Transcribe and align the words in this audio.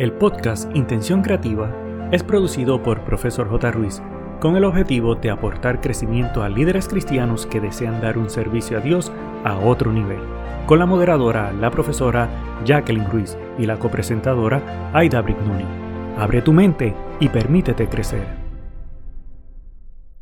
El 0.00 0.14
podcast 0.14 0.74
Intención 0.74 1.20
Creativa 1.20 1.70
es 2.10 2.22
producido 2.22 2.82
por 2.82 3.04
Profesor 3.04 3.50
J. 3.50 3.70
Ruiz 3.70 4.00
con 4.40 4.56
el 4.56 4.64
objetivo 4.64 5.14
de 5.14 5.28
aportar 5.28 5.82
crecimiento 5.82 6.42
a 6.42 6.48
líderes 6.48 6.88
cristianos 6.88 7.44
que 7.44 7.60
desean 7.60 8.00
dar 8.00 8.16
un 8.16 8.30
servicio 8.30 8.78
a 8.78 8.80
Dios 8.80 9.12
a 9.44 9.58
otro 9.58 9.92
nivel, 9.92 10.20
con 10.66 10.78
la 10.78 10.86
moderadora, 10.86 11.52
la 11.52 11.70
profesora 11.70 12.30
Jacqueline 12.64 13.10
Ruiz 13.10 13.36
y 13.58 13.66
la 13.66 13.78
copresentadora 13.78 14.90
Aida 14.94 15.20
Brignoni. 15.20 15.66
Abre 16.16 16.40
tu 16.40 16.54
mente 16.54 16.96
y 17.20 17.28
permítete 17.28 17.86
crecer. 17.86 18.26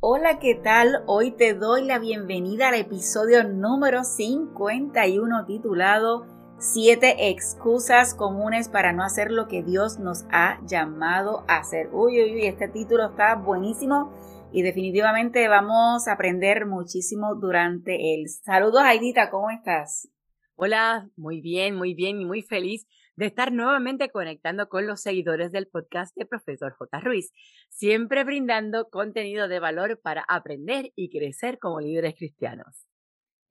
Hola, 0.00 0.40
¿qué 0.40 0.56
tal? 0.56 1.04
Hoy 1.06 1.30
te 1.30 1.54
doy 1.54 1.84
la 1.84 2.00
bienvenida 2.00 2.70
al 2.70 2.74
episodio 2.74 3.44
número 3.44 4.02
51 4.02 5.44
titulado 5.46 6.37
Siete 6.60 7.28
excusas 7.30 8.16
comunes 8.16 8.68
para 8.68 8.92
no 8.92 9.04
hacer 9.04 9.30
lo 9.30 9.46
que 9.46 9.62
Dios 9.62 10.00
nos 10.00 10.24
ha 10.32 10.58
llamado 10.66 11.44
a 11.46 11.58
hacer. 11.58 11.88
Uy, 11.92 12.20
uy, 12.20 12.34
uy, 12.34 12.46
este 12.46 12.66
título 12.66 13.10
está 13.10 13.36
buenísimo 13.36 14.12
y 14.50 14.62
definitivamente 14.62 15.46
vamos 15.46 16.08
a 16.08 16.14
aprender 16.14 16.66
muchísimo 16.66 17.36
durante 17.36 18.12
él. 18.12 18.28
Saludos, 18.28 18.82
Aidita, 18.82 19.30
¿cómo 19.30 19.50
estás? 19.50 20.08
Hola, 20.56 21.08
muy 21.14 21.40
bien, 21.40 21.76
muy 21.76 21.94
bien 21.94 22.20
y 22.20 22.24
muy 22.24 22.42
feliz 22.42 22.88
de 23.14 23.26
estar 23.26 23.52
nuevamente 23.52 24.10
conectando 24.10 24.68
con 24.68 24.84
los 24.84 25.00
seguidores 25.00 25.52
del 25.52 25.68
podcast 25.68 26.12
de 26.16 26.26
Profesor 26.26 26.72
J. 26.72 26.98
Ruiz, 26.98 27.30
siempre 27.68 28.24
brindando 28.24 28.88
contenido 28.90 29.46
de 29.46 29.60
valor 29.60 30.00
para 30.02 30.24
aprender 30.26 30.90
y 30.96 31.08
crecer 31.08 31.60
como 31.60 31.78
líderes 31.78 32.16
cristianos. 32.16 32.88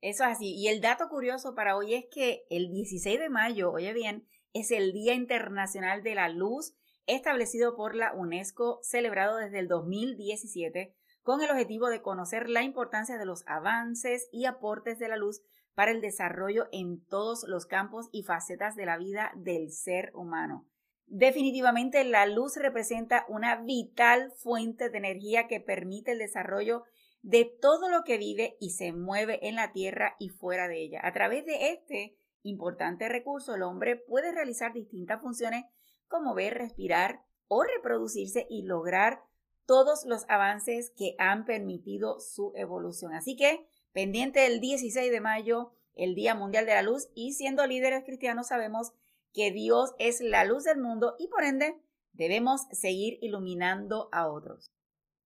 Eso 0.00 0.24
es 0.24 0.30
así. 0.30 0.54
Y 0.54 0.68
el 0.68 0.80
dato 0.80 1.08
curioso 1.08 1.54
para 1.54 1.76
hoy 1.76 1.94
es 1.94 2.04
que 2.10 2.46
el 2.50 2.70
16 2.70 3.18
de 3.18 3.28
mayo, 3.28 3.72
oye 3.72 3.92
bien, 3.92 4.26
es 4.52 4.70
el 4.70 4.92
Día 4.92 5.14
Internacional 5.14 6.02
de 6.02 6.14
la 6.14 6.28
Luz 6.28 6.74
establecido 7.06 7.74
por 7.74 7.94
la 7.94 8.12
UNESCO, 8.12 8.80
celebrado 8.82 9.38
desde 9.38 9.58
el 9.58 9.68
2017 9.68 10.94
con 11.22 11.42
el 11.42 11.50
objetivo 11.50 11.88
de 11.88 12.00
conocer 12.00 12.48
la 12.48 12.62
importancia 12.62 13.18
de 13.18 13.26
los 13.26 13.44
avances 13.46 14.28
y 14.32 14.46
aportes 14.46 14.98
de 14.98 15.08
la 15.08 15.16
luz 15.16 15.42
para 15.74 15.90
el 15.90 16.00
desarrollo 16.00 16.68
en 16.72 17.04
todos 17.04 17.44
los 17.46 17.66
campos 17.66 18.08
y 18.12 18.22
facetas 18.22 18.76
de 18.76 18.86
la 18.86 18.96
vida 18.96 19.32
del 19.36 19.70
ser 19.70 20.10
humano. 20.14 20.66
Definitivamente 21.06 22.02
la 22.04 22.26
luz 22.26 22.56
representa 22.56 23.24
una 23.28 23.56
vital 23.56 24.32
fuente 24.38 24.90
de 24.90 24.98
energía 24.98 25.48
que 25.48 25.60
permite 25.60 26.12
el 26.12 26.18
desarrollo 26.18 26.84
de 27.22 27.44
todo 27.44 27.88
lo 27.88 28.04
que 28.04 28.18
vive 28.18 28.56
y 28.60 28.70
se 28.70 28.92
mueve 28.92 29.48
en 29.48 29.56
la 29.56 29.72
tierra 29.72 30.16
y 30.18 30.28
fuera 30.28 30.68
de 30.68 30.82
ella. 30.82 31.00
A 31.02 31.12
través 31.12 31.44
de 31.44 31.72
este 31.72 32.16
importante 32.42 33.08
recurso, 33.08 33.54
el 33.54 33.62
hombre 33.62 33.96
puede 33.96 34.32
realizar 34.32 34.72
distintas 34.72 35.20
funciones 35.20 35.64
como 36.06 36.34
ver, 36.34 36.54
respirar 36.54 37.22
o 37.48 37.62
reproducirse 37.62 38.46
y 38.48 38.62
lograr 38.62 39.22
todos 39.66 40.04
los 40.06 40.24
avances 40.28 40.92
que 40.96 41.14
han 41.18 41.44
permitido 41.44 42.20
su 42.20 42.52
evolución. 42.54 43.12
Así 43.12 43.36
que, 43.36 43.66
pendiente 43.92 44.40
del 44.40 44.60
16 44.60 45.10
de 45.10 45.20
mayo, 45.20 45.72
el 45.94 46.14
Día 46.14 46.34
Mundial 46.34 46.64
de 46.64 46.74
la 46.74 46.82
Luz, 46.82 47.08
y 47.14 47.32
siendo 47.32 47.66
líderes 47.66 48.04
cristianos 48.04 48.48
sabemos 48.48 48.92
que 49.34 49.50
Dios 49.50 49.94
es 49.98 50.20
la 50.20 50.44
luz 50.44 50.64
del 50.64 50.78
mundo 50.78 51.14
y 51.18 51.28
por 51.28 51.44
ende 51.44 51.76
debemos 52.12 52.62
seguir 52.72 53.18
iluminando 53.20 54.08
a 54.12 54.28
otros. 54.28 54.72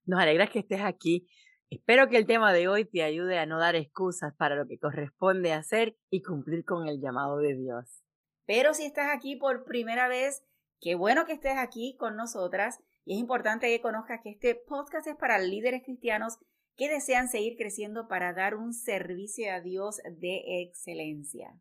Nos 0.05 0.19
alegra 0.19 0.47
que 0.47 0.59
estés 0.59 0.81
aquí 0.81 1.27
Espero 1.71 2.09
que 2.09 2.17
el 2.17 2.25
tema 2.25 2.51
de 2.51 2.67
hoy 2.67 2.83
te 2.83 3.01
ayude 3.01 3.39
a 3.39 3.45
no 3.45 3.57
dar 3.57 3.77
excusas 3.77 4.35
para 4.35 4.57
lo 4.57 4.67
que 4.67 4.77
corresponde 4.77 5.53
hacer 5.53 5.95
y 6.09 6.21
cumplir 6.21 6.65
con 6.65 6.89
el 6.89 6.99
llamado 6.99 7.37
de 7.37 7.55
Dios. 7.55 8.03
Pero 8.45 8.73
si 8.73 8.83
estás 8.83 9.07
aquí 9.15 9.37
por 9.37 9.63
primera 9.63 10.09
vez, 10.09 10.43
qué 10.81 10.95
bueno 10.95 11.25
que 11.25 11.31
estés 11.31 11.57
aquí 11.57 11.95
con 11.97 12.17
nosotras 12.17 12.79
y 13.05 13.13
es 13.13 13.19
importante 13.19 13.67
que 13.67 13.81
conozcas 13.81 14.19
que 14.21 14.31
este 14.31 14.55
podcast 14.55 15.07
es 15.07 15.15
para 15.15 15.39
líderes 15.39 15.83
cristianos 15.85 16.39
que 16.75 16.89
desean 16.89 17.29
seguir 17.29 17.55
creciendo 17.55 18.09
para 18.09 18.33
dar 18.33 18.55
un 18.55 18.73
servicio 18.73 19.49
a 19.53 19.61
Dios 19.61 20.01
de 20.19 20.63
excelencia. 20.63 21.57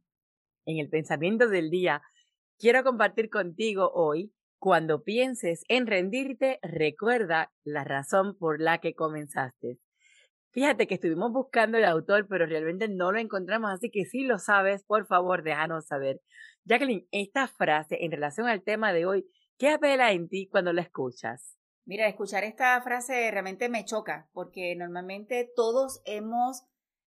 En 0.66 0.78
el 0.78 0.88
pensamiento 0.88 1.48
del 1.48 1.70
día, 1.70 2.02
quiero 2.58 2.82
compartir 2.82 3.30
contigo 3.30 3.92
hoy, 3.94 4.34
cuando 4.58 5.04
pienses 5.04 5.62
en 5.68 5.86
rendirte, 5.86 6.58
recuerda 6.62 7.52
la 7.62 7.84
razón 7.84 8.36
por 8.36 8.60
la 8.60 8.78
que 8.78 8.94
comenzaste. 8.94 9.78
Fíjate 10.52 10.88
que 10.88 10.94
estuvimos 10.94 11.30
buscando 11.30 11.78
el 11.78 11.84
autor, 11.84 12.26
pero 12.28 12.44
realmente 12.44 12.88
no 12.88 13.12
lo 13.12 13.20
encontramos, 13.20 13.70
así 13.70 13.88
que 13.88 14.04
si 14.04 14.24
lo 14.24 14.38
sabes, 14.38 14.82
por 14.82 15.06
favor, 15.06 15.44
déjanos 15.44 15.86
saber. 15.86 16.20
Jacqueline, 16.64 17.06
esta 17.12 17.46
frase 17.46 17.98
en 18.04 18.10
relación 18.10 18.48
al 18.48 18.62
tema 18.62 18.92
de 18.92 19.06
hoy, 19.06 19.30
¿qué 19.58 19.68
apela 19.68 20.10
en 20.10 20.28
ti 20.28 20.48
cuando 20.48 20.72
la 20.72 20.82
escuchas? 20.82 21.56
Mira, 21.84 22.08
escuchar 22.08 22.42
esta 22.42 22.80
frase 22.82 23.30
realmente 23.30 23.68
me 23.68 23.84
choca, 23.84 24.28
porque 24.32 24.74
normalmente 24.74 25.48
todos 25.54 26.02
hemos, 26.04 26.64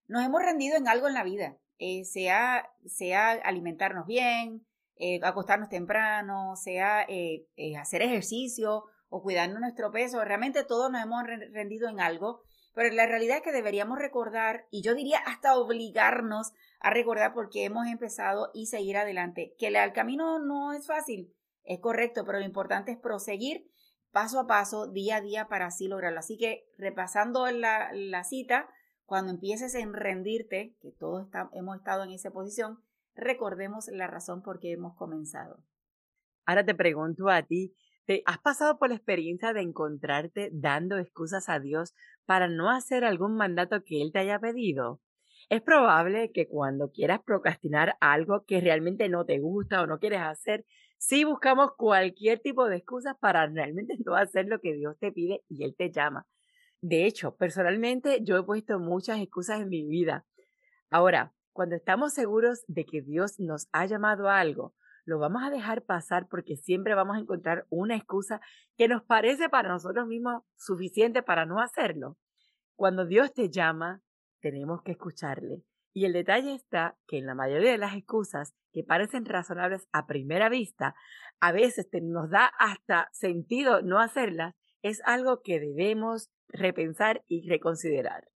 nos 0.08 0.24
hemos 0.24 0.42
rendido 0.42 0.78
en 0.78 0.88
algo 0.88 1.06
en 1.06 1.14
la 1.14 1.22
vida, 1.22 1.58
eh, 1.78 2.04
sea, 2.06 2.70
sea 2.86 3.32
alimentarnos 3.32 4.06
bien, 4.06 4.66
eh, 4.96 5.20
acostarnos 5.22 5.68
temprano, 5.68 6.56
sea 6.56 7.04
eh, 7.08 7.46
hacer 7.78 8.00
ejercicio 8.00 8.84
o 9.10 9.22
cuidarnos 9.22 9.60
nuestro 9.60 9.90
peso, 9.90 10.24
realmente 10.24 10.64
todos 10.64 10.90
nos 10.90 11.02
hemos 11.02 11.24
rendido 11.52 11.90
en 11.90 12.00
algo 12.00 12.42
pero 12.74 12.92
la 12.92 13.06
realidad 13.06 13.38
es 13.38 13.42
que 13.42 13.52
deberíamos 13.52 13.98
recordar, 13.98 14.66
y 14.70 14.82
yo 14.82 14.94
diría 14.94 15.18
hasta 15.18 15.56
obligarnos 15.56 16.52
a 16.80 16.90
recordar 16.90 17.32
por 17.32 17.48
qué 17.48 17.64
hemos 17.64 17.86
empezado 17.86 18.50
y 18.52 18.66
seguir 18.66 18.96
adelante. 18.96 19.54
Que 19.58 19.68
el 19.68 19.92
camino 19.92 20.38
no 20.40 20.72
es 20.72 20.86
fácil, 20.86 21.32
es 21.62 21.78
correcto, 21.80 22.24
pero 22.24 22.40
lo 22.40 22.44
importante 22.44 22.92
es 22.92 22.98
proseguir 22.98 23.70
paso 24.14 24.38
a 24.38 24.46
paso, 24.46 24.86
día 24.86 25.16
a 25.16 25.20
día, 25.20 25.48
para 25.48 25.66
así 25.66 25.88
lograrlo. 25.88 26.20
Así 26.20 26.38
que 26.38 26.66
repasando 26.78 27.50
la, 27.50 28.24
cita, 28.24 28.68
cuando 29.06 29.32
empieces 29.32 29.74
en 29.74 29.92
rendirte, 29.92 30.76
que 30.80 30.92
todos 30.92 31.28
hemos 31.52 31.76
estado 31.76 32.04
en 32.04 32.10
esa 32.10 32.30
posición, 32.30 32.78
recordemos 33.14 33.88
la 33.88 34.06
razón 34.06 34.42
por 34.42 34.60
qué 34.60 34.72
hemos 34.72 34.94
comenzado. 34.94 35.62
Ahora 36.46 36.64
te 36.64 36.74
pregunto 36.74 37.28
a 37.28 37.42
ti, 37.42 37.74
¿Te 38.06 38.22
has 38.26 38.38
pasado 38.38 38.78
por 38.78 38.90
la 38.90 38.96
experiencia 38.96 39.54
de 39.54 39.62
encontrarte 39.62 40.50
dando 40.52 40.98
excusas 40.98 41.48
a 41.48 41.58
Dios 41.58 41.94
para 42.26 42.48
no 42.48 42.70
hacer 42.70 43.02
algún 43.02 43.34
mandato 43.34 43.82
que 43.82 44.02
Él 44.02 44.12
te 44.12 44.18
haya 44.18 44.38
pedido? 44.38 45.00
Es 45.48 45.62
probable 45.62 46.30
que 46.32 46.46
cuando 46.46 46.90
quieras 46.90 47.20
procrastinar 47.24 47.96
algo 48.00 48.44
que 48.44 48.60
realmente 48.60 49.08
no 49.08 49.24
te 49.24 49.38
gusta 49.38 49.80
o 49.80 49.86
no 49.86 49.98
quieres 49.98 50.20
hacer, 50.20 50.66
sí 50.98 51.24
buscamos 51.24 51.72
cualquier 51.78 52.40
tipo 52.40 52.68
de 52.68 52.76
excusas 52.76 53.16
para 53.18 53.46
realmente 53.46 53.96
no 54.04 54.16
hacer 54.16 54.46
lo 54.46 54.60
que 54.60 54.74
Dios 54.74 54.98
te 54.98 55.10
pide 55.10 55.42
y 55.48 55.64
Él 55.64 55.74
te 55.74 55.90
llama. 55.90 56.26
De 56.82 57.06
hecho, 57.06 57.34
personalmente 57.36 58.18
yo 58.22 58.36
he 58.36 58.42
puesto 58.42 58.78
muchas 58.78 59.18
excusas 59.18 59.62
en 59.62 59.70
mi 59.70 59.86
vida. 59.86 60.26
Ahora, 60.90 61.32
cuando 61.52 61.76
estamos 61.76 62.12
seguros 62.12 62.64
de 62.68 62.84
que 62.84 63.00
Dios 63.00 63.40
nos 63.40 63.68
ha 63.72 63.86
llamado 63.86 64.28
a 64.28 64.40
algo, 64.40 64.74
lo 65.04 65.18
vamos 65.18 65.42
a 65.42 65.50
dejar 65.50 65.82
pasar 65.82 66.28
porque 66.28 66.56
siempre 66.56 66.94
vamos 66.94 67.16
a 67.16 67.20
encontrar 67.20 67.66
una 67.70 67.96
excusa 67.96 68.40
que 68.76 68.88
nos 68.88 69.02
parece 69.02 69.48
para 69.48 69.68
nosotros 69.68 70.06
mismos 70.06 70.42
suficiente 70.56 71.22
para 71.22 71.46
no 71.46 71.60
hacerlo. 71.60 72.16
Cuando 72.74 73.06
Dios 73.06 73.32
te 73.32 73.50
llama, 73.50 74.02
tenemos 74.40 74.82
que 74.82 74.92
escucharle. 74.92 75.62
Y 75.92 76.06
el 76.06 76.12
detalle 76.12 76.54
está 76.54 76.98
que 77.06 77.18
en 77.18 77.26
la 77.26 77.34
mayoría 77.34 77.70
de 77.70 77.78
las 77.78 77.94
excusas 77.94 78.54
que 78.72 78.82
parecen 78.82 79.24
razonables 79.24 79.86
a 79.92 80.06
primera 80.06 80.48
vista, 80.48 80.96
a 81.38 81.52
veces 81.52 81.88
nos 82.02 82.30
da 82.30 82.50
hasta 82.58 83.08
sentido 83.12 83.80
no 83.82 84.00
hacerlas, 84.00 84.54
es 84.82 85.00
algo 85.04 85.40
que 85.42 85.60
debemos 85.60 86.30
repensar 86.48 87.22
y 87.28 87.48
reconsiderar. 87.48 88.28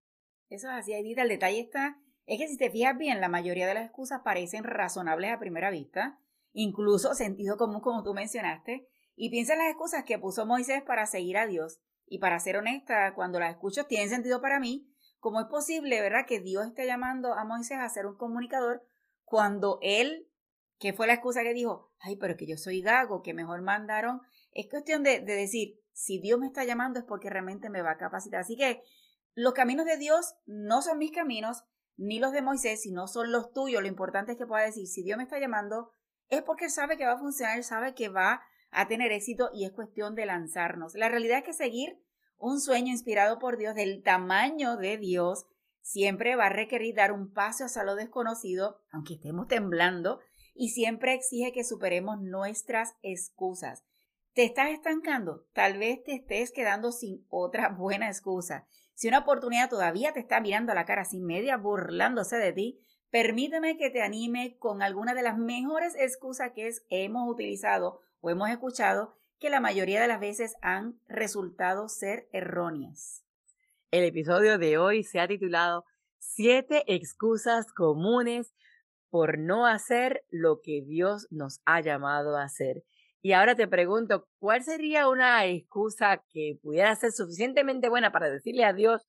Eso 0.50 0.70
es 0.70 0.76
así, 0.76 0.94
Edith. 0.94 1.18
El 1.18 1.30
detalle 1.30 1.60
está, 1.60 1.98
es 2.26 2.40
que 2.40 2.48
si 2.48 2.58
te 2.58 2.70
fijas 2.70 2.98
bien, 2.98 3.20
la 3.20 3.28
mayoría 3.28 3.68
de 3.68 3.74
las 3.74 3.86
excusas 3.86 4.22
parecen 4.24 4.64
razonables 4.64 5.32
a 5.32 5.40
primera 5.40 5.72
vista, 5.72 6.20
incluso 6.58 7.14
sentido 7.14 7.56
común 7.56 7.82
como 7.82 8.02
tú 8.02 8.16
mencionaste, 8.16 8.88
y 9.16 9.30
piensa 9.30 9.54
en 9.54 9.60
las 9.60 9.70
excusas 9.70 10.04
que 10.06 10.18
puso 10.18 10.48
Moisés 10.48 10.82
para 10.82 11.06
seguir 11.06 11.38
a 11.38 11.46
Dios. 11.46 11.80
Y 12.08 12.18
para 12.18 12.40
ser 12.40 12.58
honesta, 12.58 13.14
cuando 13.14 13.40
las 13.40 13.52
escucho 13.52 13.86
tienen 13.86 14.10
sentido 14.10 14.42
para 14.42 14.60
mí, 14.60 14.92
¿cómo 15.20 15.40
es 15.40 15.46
posible, 15.48 16.02
verdad, 16.02 16.26
que 16.28 16.40
Dios 16.40 16.66
esté 16.66 16.88
llamando 16.88 17.34
a 17.34 17.46
Moisés 17.46 17.78
a 17.80 17.88
ser 17.90 18.08
un 18.08 18.18
comunicador 18.18 18.82
cuando 19.24 19.78
él, 19.84 20.32
que 20.80 20.94
fue 20.94 21.06
la 21.06 21.14
excusa 21.14 21.44
que 21.44 21.54
dijo, 21.54 21.92
ay, 22.00 22.16
pero 22.16 22.36
que 22.38 22.48
yo 22.48 22.58
soy 22.58 22.82
gago, 22.82 23.22
que 23.22 23.36
mejor 23.36 23.62
mandaron? 23.62 24.22
Es 24.52 24.68
cuestión 24.68 25.04
de, 25.04 25.20
de 25.20 25.34
decir, 25.36 25.80
si 25.94 26.20
Dios 26.20 26.40
me 26.40 26.48
está 26.48 26.64
llamando 26.64 26.98
es 26.98 27.06
porque 27.06 27.30
realmente 27.30 27.70
me 27.70 27.84
va 27.84 27.92
a 27.92 27.98
capacitar. 27.98 28.40
Así 28.40 28.58
que 28.58 28.82
los 29.36 29.54
caminos 29.54 29.86
de 29.86 29.98
Dios 29.98 30.34
no 30.48 30.82
son 30.82 30.98
mis 30.98 31.12
caminos, 31.12 31.66
ni 31.98 32.20
los 32.20 32.32
de 32.32 32.42
Moisés, 32.42 32.82
sino 32.82 33.08
son 33.08 33.32
los 33.32 33.52
tuyos. 33.52 33.82
Lo 33.82 33.88
importante 33.88 34.32
es 34.32 34.38
que 34.40 34.48
pueda 34.48 34.64
decir, 34.64 34.88
si 34.88 35.04
Dios 35.04 35.18
me 35.18 35.24
está 35.24 35.40
llamando, 35.40 35.92
es 36.30 36.42
porque 36.42 36.66
él 36.66 36.72
sabe 36.72 36.98
que 36.98 37.06
va 37.06 37.14
a 37.14 37.20
funcionar, 37.20 37.58
él 37.58 37.64
sabe 37.64 37.94
que 37.94 38.10
va 38.10 38.42
a 38.72 38.88
tener 38.88 39.12
éxito 39.12 39.50
y 39.54 39.66
es 39.66 39.72
cuestión 39.72 40.16
de 40.16 40.26
lanzarnos. 40.26 40.94
La 40.96 41.10
realidad 41.10 41.40
es 41.40 41.44
que 41.44 41.54
seguir 41.54 42.02
un 42.38 42.60
sueño 42.60 42.92
inspirado 42.92 43.40
por 43.40 43.58
Dios 43.58 43.76
del 43.76 44.04
tamaño 44.04 44.78
de 44.78 44.98
Dios 44.98 45.46
siempre 45.82 46.36
va 46.36 46.48
a 46.48 46.50
requerir 46.50 46.96
dar 46.96 47.12
un 47.12 47.32
paso 47.32 47.66
hacia 47.66 47.84
lo 47.84 47.96
desconocido, 47.96 48.82
aunque 48.92 49.14
estemos 49.14 49.48
temblando, 49.48 50.20
y 50.54 50.70
siempre 50.70 51.14
exige 51.14 51.54
que 51.54 51.64
superemos 51.64 52.20
nuestras 52.20 52.96
excusas. 53.02 53.84
te 54.34 54.44
estás 54.44 54.70
estancando, 54.70 55.48
tal 55.54 55.80
vez 55.80 56.04
te 56.04 56.14
estés 56.14 56.52
quedando 56.52 56.92
sin 56.92 57.26
otra 57.30 57.70
buena 57.70 58.08
excusa. 58.08 58.68
Si 58.94 59.08
una 59.08 59.20
oportunidad 59.20 59.68
todavía 59.68 60.14
te 60.14 60.20
está 60.20 60.40
mirando 60.42 60.72
a 60.72 60.76
la 60.76 60.86
cara 60.86 61.06
sin 61.06 61.26
media 61.26 61.58
burlándose 61.58 62.38
de 62.38 62.54
ti, 62.54 62.80
permíteme 63.10 63.78
que 63.78 63.90
te 63.90 64.02
anime 64.02 64.58
con 64.60 64.82
alguna 64.82 65.14
de 65.14 65.24
las 65.24 65.38
mejores 65.38 65.96
excusas 65.96 66.52
que 66.54 66.72
hemos 66.90 67.30
utilizado 67.30 68.02
o 68.22 68.30
hemos 68.30 68.50
escuchado 68.50 69.18
que 69.40 69.50
la 69.50 69.60
mayoría 69.60 70.02
de 70.02 70.08
las 70.08 70.20
veces 70.20 70.56
han 70.62 71.00
resultado 71.08 71.90
ser 71.90 72.28
erróneas. 72.32 73.24
El 73.92 74.04
episodio 74.04 74.58
de 74.58 74.78
hoy 74.78 75.04
se 75.04 75.20
ha 75.20 75.28
titulado 75.28 75.86
Siete 76.20 76.84
excusas 76.88 77.72
comunes 77.72 78.54
por 79.10 79.38
no 79.40 79.66
hacer 79.66 80.26
lo 80.30 80.62
que 80.62 80.82
Dios 80.82 81.28
nos 81.30 81.62
ha 81.66 81.80
llamado 81.82 82.36
a 82.36 82.44
hacer. 82.44 82.84
Y 83.22 83.34
ahora 83.34 83.56
te 83.56 83.68
pregunto, 83.68 84.28
¿cuál 84.40 84.64
sería 84.64 85.08
una 85.08 85.46
excusa 85.46 86.24
que 86.30 86.60
pudiera 86.62 86.96
ser 86.96 87.12
suficientemente 87.12 87.90
buena 87.90 88.12
para 88.12 88.30
decirle 88.30 88.66
a 88.66 88.74
Dios, 88.74 89.08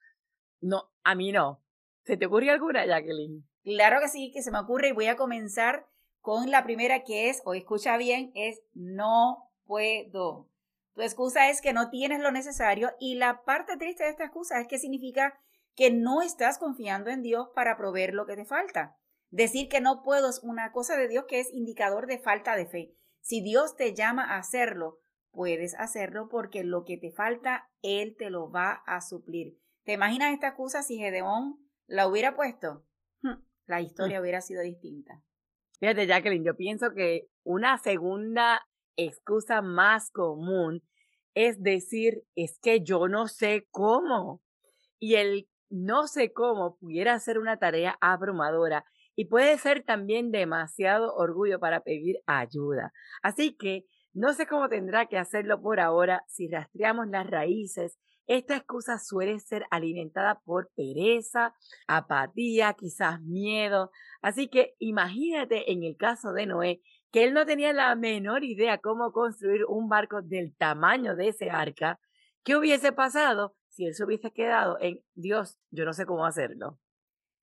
no, 0.61 0.91
a 1.03 1.15
mí 1.15 1.33
no? 1.33 1.63
¿Se 2.05 2.17
te 2.17 2.27
ocurre 2.27 2.51
alguna, 2.51 2.87
Jacqueline? 2.87 3.48
Claro 3.69 4.01
que 4.01 4.09
sí, 4.09 4.31
que 4.33 4.43
se 4.43 4.51
me 4.51 4.61
ocurre 4.61 4.89
y 4.89 4.93
voy 4.93 5.09
a 5.09 5.17
comenzar 5.17 5.87
con 6.21 6.51
la 6.51 6.65
primera 6.65 7.05
que 7.05 7.29
es, 7.29 7.43
o 7.45 7.53
escucha 7.53 7.99
bien, 7.99 8.33
es 8.35 8.63
no 8.73 9.53
puedo. 9.67 10.49
Tu 10.95 11.03
excusa 11.03 11.51
es 11.51 11.61
que 11.61 11.75
no 11.75 11.91
tienes 11.91 12.21
lo 12.21 12.31
necesario 12.31 12.93
y 12.99 13.17
la 13.17 13.45
parte 13.45 13.77
triste 13.77 14.05
de 14.05 14.11
esta 14.11 14.25
excusa 14.25 14.59
es 14.59 14.69
que 14.69 14.79
significa 14.79 15.39
que 15.75 15.91
no 15.91 16.23
estás 16.23 16.57
confiando 16.57 17.11
en 17.11 17.21
Dios 17.21 17.51
para 17.55 17.77
proveer 17.77 18.15
lo 18.15 18.25
que 18.25 18.37
te 18.37 18.47
falta. 18.47 18.97
Decir 19.29 19.69
que 19.69 19.83
no 19.83 20.03
puedo 20.03 20.31
es 20.31 20.43
una 20.43 20.73
cosa 20.73 20.97
de 20.97 21.07
Dios 21.07 21.27
que 21.29 21.39
es 21.39 21.53
indicador 21.53 22.07
de 22.07 22.19
falta 22.19 22.57
de 22.57 22.65
fe. 22.65 22.95
Si 23.21 23.43
Dios 23.43 23.77
te 23.77 23.93
llama 23.93 24.25
a 24.25 24.39
hacerlo, 24.39 25.01
puedes 25.31 25.75
hacerlo 25.75 26.31
porque 26.31 26.65
lo 26.65 26.85
que 26.85 26.97
te 26.97 27.13
falta, 27.13 27.69
Él 27.83 28.17
te 28.19 28.31
lo 28.31 28.51
va 28.51 28.83
a 28.87 29.03
suplir. 29.03 29.59
¿Te 29.85 29.93
imaginas 29.93 30.33
esta 30.33 30.49
excusa 30.49 30.83
si 30.83 30.97
Gedeón 30.97 31.59
la 31.87 32.09
hubiera 32.09 32.35
puesto? 32.35 32.88
La 33.69 33.81
historia 33.81 34.19
mm. 34.19 34.23
hubiera 34.23 34.41
sido 34.41 34.63
distinta. 34.63 35.23
Fíjate, 35.79 36.09
Jacqueline, 36.09 36.45
yo 36.45 36.57
pienso 36.57 36.93
que 36.93 37.29
una 37.45 37.79
segunda 37.79 38.67
excusa 38.97 39.63
más 39.63 40.11
común 40.11 40.83
es 41.41 41.63
decir, 41.63 42.25
es 42.35 42.59
que 42.61 42.83
yo 42.83 43.07
no 43.07 43.29
sé 43.29 43.69
cómo. 43.71 44.43
Y 44.99 45.15
el 45.15 45.49
no 45.71 46.09
sé 46.09 46.33
cómo 46.33 46.77
pudiera 46.79 47.17
ser 47.21 47.39
una 47.39 47.59
tarea 47.59 47.97
abrumadora 48.01 48.85
y 49.15 49.27
puede 49.27 49.57
ser 49.59 49.85
también 49.85 50.33
demasiado 50.33 51.15
orgullo 51.15 51.61
para 51.61 51.83
pedir 51.85 52.17
ayuda. 52.27 52.93
Así 53.23 53.57
que 53.57 53.85
no 54.13 54.33
sé 54.33 54.49
cómo 54.49 54.69
tendrá 54.69 55.07
que 55.07 55.17
hacerlo 55.17 55.63
por 55.63 55.79
ahora 55.79 56.25
si 56.27 56.49
rastreamos 56.49 57.07
las 57.07 57.31
raíces. 57.31 57.97
Esta 58.29 58.57
excusa 58.57 58.99
suele 58.99 59.41
ser 59.41 59.65
alimentada 59.71 60.41
por 60.45 60.71
pereza, 60.77 61.55
apatía, 61.87 62.75
quizás 62.75 63.23
miedo. 63.23 63.91
Así 64.21 64.49
que 64.49 64.77
imagínate 64.79 65.73
en 65.73 65.83
el 65.83 65.97
caso 65.97 66.35
de 66.35 66.45
Noé, 66.45 66.83
que 67.11 67.25
él 67.25 67.33
no 67.33 67.47
tenía 67.47 67.73
la 67.73 67.95
menor 67.95 68.45
idea 68.45 68.79
cómo 68.79 69.13
construir 69.13 69.65
un 69.65 69.89
barco 69.89 70.21
del 70.21 70.55
tamaño 70.55 71.17
de 71.17 71.29
ese 71.29 71.49
arca. 71.49 71.99
¿Qué 72.45 72.55
hubiese 72.55 72.93
pasado 72.93 73.57
si 73.69 73.87
él 73.87 73.95
se 73.95 74.05
hubiese 74.05 74.31
quedado 74.31 74.79
en 74.79 75.03
Dios? 75.15 75.57
Yo 75.71 75.87
no 75.87 75.95
sé 75.95 76.05
cómo 76.05 76.27
hacerlo. 76.27 76.79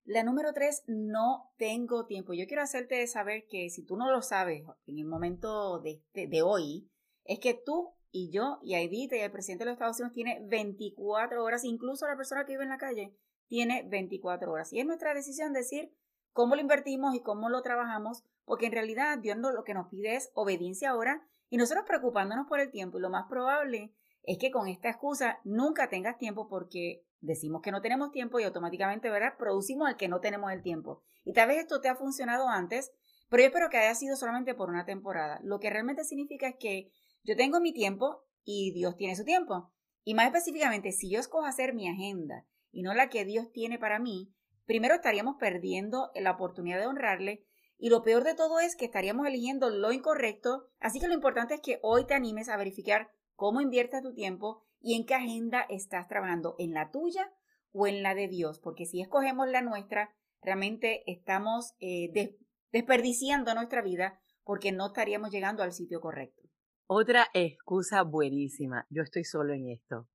La 0.04 0.22
número 0.22 0.52
tres, 0.52 0.84
no 0.86 1.52
tengo 1.56 2.06
tiempo. 2.06 2.32
Yo 2.32 2.46
quiero 2.46 2.62
hacerte 2.62 3.04
saber 3.08 3.46
que 3.48 3.70
si 3.70 3.84
tú 3.84 3.96
no 3.96 4.12
lo 4.12 4.22
sabes 4.22 4.62
en 4.86 4.98
el 4.98 5.04
momento 5.04 5.80
de, 5.80 6.00
de, 6.14 6.42
hoy, 6.42 6.88
es 7.24 7.40
que 7.40 7.54
tú 7.54 7.95
y 8.16 8.30
yo 8.30 8.58
y 8.62 8.74
Aidita 8.74 9.14
y 9.14 9.20
el 9.20 9.30
presidente 9.30 9.64
de 9.64 9.70
los 9.70 9.74
Estados 9.74 10.00
Unidos 10.00 10.14
tiene 10.14 10.40
24 10.48 11.44
horas, 11.44 11.64
incluso 11.64 12.06
la 12.06 12.16
persona 12.16 12.46
que 12.46 12.52
vive 12.52 12.64
en 12.64 12.70
la 12.70 12.78
calle 12.78 13.14
tiene 13.46 13.84
24 13.86 14.50
horas. 14.50 14.72
Y 14.72 14.80
es 14.80 14.86
nuestra 14.86 15.12
decisión 15.12 15.52
decir 15.52 15.92
cómo 16.32 16.54
lo 16.54 16.62
invertimos 16.62 17.14
y 17.14 17.20
cómo 17.20 17.50
lo 17.50 17.60
trabajamos, 17.60 18.24
porque 18.46 18.66
en 18.66 18.72
realidad 18.72 19.18
Dios 19.18 19.36
lo 19.36 19.64
que 19.64 19.74
nos 19.74 19.88
pide 19.88 20.16
es 20.16 20.30
obediencia 20.32 20.90
ahora 20.90 21.26
y 21.50 21.58
nosotros 21.58 21.84
preocupándonos 21.86 22.46
por 22.46 22.58
el 22.58 22.70
tiempo. 22.70 22.96
Y 22.96 23.02
lo 23.02 23.10
más 23.10 23.26
probable 23.28 23.92
es 24.22 24.38
que 24.38 24.50
con 24.50 24.66
esta 24.66 24.88
excusa 24.88 25.40
nunca 25.44 25.90
tengas 25.90 26.16
tiempo 26.16 26.48
porque 26.48 27.04
decimos 27.20 27.60
que 27.60 27.70
no 27.70 27.82
tenemos 27.82 28.12
tiempo 28.12 28.40
y 28.40 28.44
automáticamente, 28.44 29.10
¿verdad? 29.10 29.34
Producimos 29.38 29.90
el 29.90 29.96
que 29.96 30.08
no 30.08 30.20
tenemos 30.20 30.50
el 30.52 30.62
tiempo. 30.62 31.02
Y 31.24 31.34
tal 31.34 31.48
vez 31.48 31.58
esto 31.58 31.82
te 31.82 31.90
ha 31.90 31.96
funcionado 31.96 32.48
antes, 32.48 32.92
pero 33.28 33.42
yo 33.42 33.48
espero 33.48 33.68
que 33.68 33.76
haya 33.76 33.94
sido 33.94 34.16
solamente 34.16 34.54
por 34.54 34.70
una 34.70 34.86
temporada. 34.86 35.38
Lo 35.42 35.60
que 35.60 35.68
realmente 35.68 36.04
significa 36.04 36.48
es 36.48 36.56
que 36.58 36.90
yo 37.26 37.36
tengo 37.36 37.60
mi 37.60 37.72
tiempo 37.72 38.22
y 38.44 38.72
Dios 38.72 38.96
tiene 38.96 39.16
su 39.16 39.24
tiempo. 39.24 39.72
Y 40.04 40.14
más 40.14 40.26
específicamente, 40.26 40.92
si 40.92 41.10
yo 41.10 41.18
escojo 41.18 41.44
hacer 41.44 41.74
mi 41.74 41.88
agenda 41.88 42.46
y 42.70 42.82
no 42.82 42.94
la 42.94 43.08
que 43.08 43.24
Dios 43.24 43.50
tiene 43.50 43.80
para 43.80 43.98
mí, 43.98 44.32
primero 44.64 44.94
estaríamos 44.94 45.34
perdiendo 45.36 46.12
la 46.14 46.30
oportunidad 46.30 46.78
de 46.78 46.86
honrarle 46.86 47.44
y 47.78 47.90
lo 47.90 48.04
peor 48.04 48.22
de 48.22 48.36
todo 48.36 48.60
es 48.60 48.76
que 48.76 48.84
estaríamos 48.84 49.26
eligiendo 49.26 49.70
lo 49.70 49.90
incorrecto. 49.90 50.68
Así 50.78 51.00
que 51.00 51.08
lo 51.08 51.14
importante 51.14 51.54
es 51.54 51.60
que 51.60 51.80
hoy 51.82 52.06
te 52.06 52.14
animes 52.14 52.48
a 52.48 52.56
verificar 52.56 53.10
cómo 53.34 53.60
inviertes 53.60 54.02
tu 54.02 54.14
tiempo 54.14 54.62
y 54.80 54.94
en 54.94 55.04
qué 55.04 55.14
agenda 55.14 55.66
estás 55.68 56.06
trabajando, 56.06 56.54
en 56.58 56.72
la 56.72 56.92
tuya 56.92 57.32
o 57.72 57.88
en 57.88 58.04
la 58.04 58.14
de 58.14 58.28
Dios, 58.28 58.60
porque 58.60 58.86
si 58.86 59.00
escogemos 59.00 59.48
la 59.48 59.62
nuestra, 59.62 60.14
realmente 60.40 61.02
estamos 61.10 61.74
eh, 61.80 62.38
desperdiciando 62.70 63.52
nuestra 63.54 63.82
vida 63.82 64.20
porque 64.44 64.70
no 64.70 64.86
estaríamos 64.86 65.32
llegando 65.32 65.64
al 65.64 65.72
sitio 65.72 66.00
correcto. 66.00 66.45
Otra 66.88 67.26
excusa 67.34 68.02
buenísima, 68.02 68.86
yo 68.90 69.02
estoy 69.02 69.24
solo 69.24 69.52
en 69.52 69.70
esto. 69.70 70.08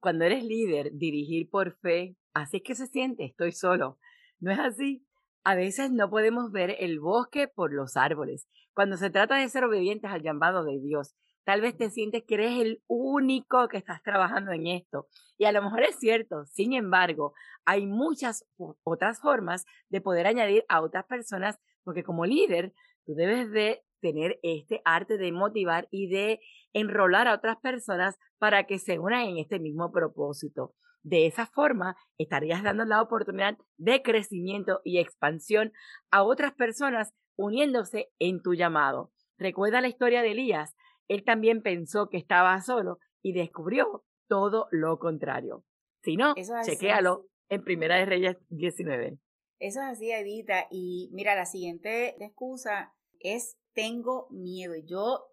Cuando 0.00 0.24
eres 0.24 0.44
líder, 0.44 0.92
dirigir 0.92 1.50
por 1.50 1.76
fe, 1.78 2.16
así 2.34 2.58
es 2.58 2.62
que 2.62 2.74
se 2.74 2.86
siente, 2.86 3.24
estoy 3.24 3.52
solo. 3.52 3.98
¿No 4.38 4.52
es 4.52 4.60
así? 4.60 5.04
A 5.42 5.56
veces 5.56 5.90
no 5.90 6.08
podemos 6.08 6.52
ver 6.52 6.76
el 6.78 7.00
bosque 7.00 7.48
por 7.48 7.72
los 7.72 7.96
árboles. 7.96 8.46
Cuando 8.74 8.96
se 8.96 9.10
trata 9.10 9.36
de 9.36 9.48
ser 9.48 9.64
obedientes 9.64 10.10
al 10.10 10.22
llamado 10.22 10.64
de 10.64 10.78
Dios, 10.78 11.16
Tal 11.48 11.62
vez 11.62 11.78
te 11.78 11.88
sientes 11.88 12.24
que 12.28 12.34
eres 12.34 12.60
el 12.60 12.82
único 12.88 13.68
que 13.68 13.78
estás 13.78 14.02
trabajando 14.02 14.52
en 14.52 14.66
esto. 14.66 15.08
Y 15.38 15.46
a 15.46 15.52
lo 15.52 15.62
mejor 15.62 15.82
es 15.82 15.98
cierto. 15.98 16.44
Sin 16.44 16.74
embargo, 16.74 17.32
hay 17.64 17.86
muchas 17.86 18.44
otras 18.84 19.18
formas 19.22 19.64
de 19.88 20.02
poder 20.02 20.26
añadir 20.26 20.66
a 20.68 20.82
otras 20.82 21.06
personas, 21.06 21.58
porque 21.84 22.02
como 22.02 22.26
líder, 22.26 22.74
tú 23.06 23.14
debes 23.14 23.50
de 23.50 23.82
tener 24.00 24.38
este 24.42 24.80
arte 24.84 25.18
de 25.18 25.32
motivar 25.32 25.88
y 25.90 26.08
de 26.08 26.40
enrolar 26.72 27.28
a 27.28 27.34
otras 27.34 27.56
personas 27.58 28.18
para 28.38 28.64
que 28.64 28.78
se 28.78 28.98
unan 28.98 29.26
en 29.26 29.38
este 29.38 29.58
mismo 29.58 29.90
propósito. 29.92 30.74
De 31.02 31.26
esa 31.26 31.46
forma, 31.46 31.96
estarías 32.18 32.62
dando 32.62 32.84
la 32.84 33.00
oportunidad 33.00 33.56
de 33.76 34.02
crecimiento 34.02 34.80
y 34.84 34.98
expansión 34.98 35.72
a 36.10 36.22
otras 36.22 36.52
personas 36.54 37.14
uniéndose 37.36 38.10
en 38.18 38.42
tu 38.42 38.54
llamado. 38.54 39.12
Recuerda 39.38 39.80
la 39.80 39.88
historia 39.88 40.22
de 40.22 40.32
Elías 40.32 40.74
él 41.08 41.24
también 41.24 41.62
pensó 41.62 42.08
que 42.10 42.18
estaba 42.18 42.60
solo 42.60 42.98
y 43.22 43.32
descubrió 43.32 44.04
todo 44.28 44.68
lo 44.70 44.98
contrario. 44.98 45.64
Si 46.02 46.16
no, 46.16 46.34
chequéalo 46.64 47.26
en 47.48 47.64
Primera 47.64 47.96
de 47.96 48.04
Reyes 48.04 48.36
19. 48.50 49.18
Eso 49.58 49.80
es 49.80 49.86
así, 49.86 50.12
Edita. 50.12 50.68
Y 50.70 51.08
mira, 51.12 51.34
la 51.34 51.46
siguiente 51.46 52.22
excusa 52.22 52.94
es 53.18 53.58
tengo 53.78 54.26
miedo. 54.30 54.74
Yo 54.84 55.30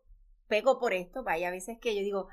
pego 0.48 0.78
por 0.78 0.94
esto, 0.94 1.24
vaya, 1.24 1.48
a 1.48 1.52
veces 1.52 1.80
que 1.82 1.96
yo 1.96 2.02
digo, 2.02 2.28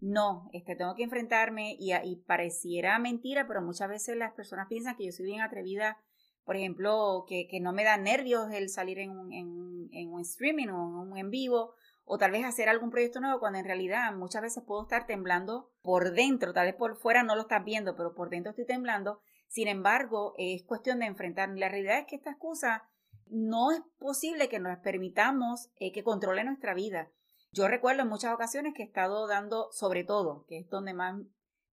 no, 0.00 0.48
este, 0.54 0.74
tengo 0.74 0.94
que 0.94 1.02
enfrentarme 1.02 1.76
y, 1.78 1.92
y 1.92 2.16
pareciera 2.16 2.98
mentira, 2.98 3.46
pero 3.46 3.60
muchas 3.60 3.90
veces 3.90 4.16
las 4.16 4.32
personas 4.32 4.68
piensan 4.68 4.96
que 4.96 5.04
yo 5.04 5.12
soy 5.12 5.26
bien 5.26 5.42
atrevida, 5.42 5.98
por 6.46 6.56
ejemplo, 6.56 7.26
que, 7.28 7.46
que 7.46 7.60
no 7.60 7.74
me 7.74 7.84
da 7.84 7.98
nervios 7.98 8.50
el 8.54 8.70
salir 8.70 9.00
en 9.00 9.10
un, 9.10 9.90
en 9.92 10.08
un 10.10 10.20
streaming 10.22 10.68
o 10.68 11.02
en 11.02 11.10
un 11.10 11.18
en 11.18 11.30
vivo 11.30 11.74
o 12.06 12.16
tal 12.16 12.30
vez 12.30 12.46
hacer 12.46 12.70
algún 12.70 12.90
proyecto 12.90 13.20
nuevo 13.20 13.38
cuando 13.38 13.58
en 13.58 13.66
realidad 13.66 14.14
muchas 14.14 14.40
veces 14.40 14.64
puedo 14.66 14.84
estar 14.84 15.06
temblando 15.06 15.70
por 15.82 16.12
dentro, 16.12 16.54
tal 16.54 16.68
vez 16.68 16.74
por 16.74 16.96
fuera 16.96 17.22
no 17.22 17.36
lo 17.36 17.42
estás 17.42 17.62
viendo, 17.66 17.96
pero 17.96 18.14
por 18.14 18.30
dentro 18.30 18.50
estoy 18.50 18.64
temblando. 18.64 19.20
Sin 19.46 19.68
embargo, 19.68 20.32
es 20.38 20.64
cuestión 20.64 21.00
de 21.00 21.06
enfrentar. 21.06 21.50
La 21.50 21.68
realidad 21.68 21.98
es 21.98 22.06
que 22.06 22.16
esta 22.16 22.30
excusa 22.30 22.88
no 23.30 23.72
es 23.72 23.80
posible 23.98 24.48
que 24.48 24.58
nos 24.58 24.78
permitamos 24.78 25.70
eh, 25.76 25.92
que 25.92 26.04
controle 26.04 26.44
nuestra 26.44 26.74
vida. 26.74 27.10
Yo 27.52 27.68
recuerdo 27.68 28.02
en 28.02 28.08
muchas 28.08 28.32
ocasiones 28.32 28.74
que 28.74 28.82
he 28.82 28.86
estado 28.86 29.26
dando, 29.26 29.68
sobre 29.72 30.04
todo, 30.04 30.44
que 30.48 30.58
es 30.58 30.68
donde 30.68 30.94
más 30.94 31.20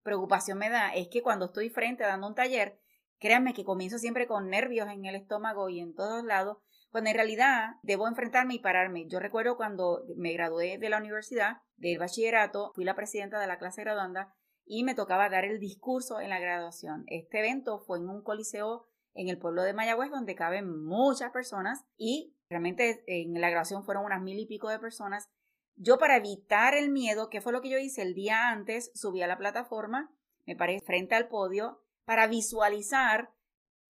preocupación 0.03 0.57
me 0.57 0.69
da, 0.69 0.93
es 0.93 1.09
que 1.09 1.21
cuando 1.21 1.45
estoy 1.45 1.69
frente 1.69 2.03
dando 2.03 2.27
un 2.27 2.35
taller, 2.35 2.79
créanme 3.19 3.53
que 3.53 3.65
comienzo 3.65 3.99
siempre 3.99 4.27
con 4.27 4.49
nervios 4.49 4.87
en 4.89 5.05
el 5.05 5.15
estómago 5.15 5.69
y 5.69 5.79
en 5.79 5.93
todos 5.93 6.23
lados, 6.23 6.57
cuando 6.89 7.09
en 7.09 7.15
realidad 7.15 7.75
debo 7.83 8.07
enfrentarme 8.07 8.55
y 8.55 8.59
pararme. 8.59 9.07
Yo 9.07 9.19
recuerdo 9.19 9.57
cuando 9.57 10.03
me 10.15 10.33
gradué 10.33 10.77
de 10.77 10.89
la 10.89 10.97
universidad, 10.97 11.57
del 11.75 11.99
bachillerato, 11.99 12.71
fui 12.73 12.85
la 12.85 12.95
presidenta 12.95 13.39
de 13.39 13.47
la 13.47 13.59
clase 13.59 13.83
graduanda 13.83 14.33
y 14.65 14.83
me 14.83 14.95
tocaba 14.95 15.29
dar 15.29 15.45
el 15.45 15.59
discurso 15.59 16.19
en 16.19 16.29
la 16.29 16.39
graduación. 16.39 17.03
Este 17.07 17.39
evento 17.39 17.79
fue 17.79 17.99
en 17.99 18.09
un 18.09 18.23
coliseo 18.23 18.87
en 19.17 19.29
el 19.29 19.37
pueblo 19.37 19.63
de 19.63 19.73
Mayagüez 19.73 20.11
donde 20.11 20.35
caben 20.35 20.85
muchas 20.85 21.31
personas 21.31 21.83
y 21.97 22.35
realmente 22.49 23.03
en 23.07 23.41
la 23.41 23.49
graduación 23.49 23.83
fueron 23.83 24.05
unas 24.05 24.21
mil 24.21 24.39
y 24.39 24.45
pico 24.45 24.69
de 24.69 24.79
personas. 24.79 25.29
yo 25.75 25.97
para 25.97 26.17
evitar 26.17 26.73
el 26.73 26.89
miedo, 26.89 27.29
¿qué 27.29 27.41
fue 27.41 27.51
lo 27.51 27.61
que 27.61 27.69
yo 27.69 27.77
hice? 27.77 28.01
El 28.01 28.13
día 28.13 28.49
antes 28.49 28.91
subí 28.95 29.21
a 29.21 29.27
la 29.27 29.37
plataforma, 29.37 30.11
me 30.45 30.55
paré 30.55 30.79
frente 30.79 31.13
al 31.15 31.27
podio 31.27 31.83
para 32.05 32.27
visualizar 32.27 33.31